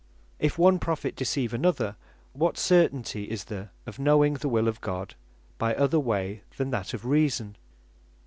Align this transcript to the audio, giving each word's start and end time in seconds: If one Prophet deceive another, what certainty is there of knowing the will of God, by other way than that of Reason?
If 0.39 0.57
one 0.57 0.79
Prophet 0.79 1.15
deceive 1.15 1.53
another, 1.53 1.95
what 2.33 2.57
certainty 2.57 3.25
is 3.29 3.43
there 3.43 3.69
of 3.85 3.99
knowing 3.99 4.33
the 4.33 4.49
will 4.49 4.67
of 4.67 4.81
God, 4.81 5.13
by 5.59 5.75
other 5.75 5.99
way 5.99 6.41
than 6.57 6.71
that 6.71 6.95
of 6.95 7.05
Reason? 7.05 7.55